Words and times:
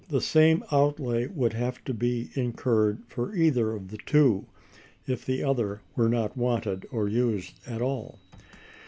The 0.09 0.19
same 0.19 0.63
outlay 0.71 1.27
would 1.27 1.53
have 1.53 1.83
to 1.83 1.93
be 1.93 2.31
incurred 2.33 3.03
for 3.07 3.35
either 3.35 3.71
of 3.75 3.89
the 3.89 3.99
two, 3.99 4.47
if 5.05 5.23
the 5.27 5.43
other 5.43 5.81
were 5.95 6.09
not 6.09 6.35
wanted 6.35 6.87
or 6.91 7.07
used 7.07 7.53
at 7.67 7.83
all. 7.83 8.17